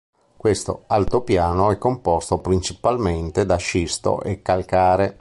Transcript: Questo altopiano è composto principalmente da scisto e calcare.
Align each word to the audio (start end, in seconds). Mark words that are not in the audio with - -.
Questo 0.35 0.85
altopiano 0.87 1.69
è 1.69 1.77
composto 1.77 2.39
principalmente 2.39 3.45
da 3.45 3.57
scisto 3.57 4.23
e 4.23 4.41
calcare. 4.41 5.09